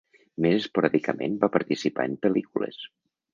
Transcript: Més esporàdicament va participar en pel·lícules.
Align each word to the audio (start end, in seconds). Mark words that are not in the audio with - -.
Més 0.45 0.55
esporàdicament 0.61 1.35
va 1.43 1.51
participar 1.59 2.09
en 2.13 2.17
pel·lícules. 2.25 2.83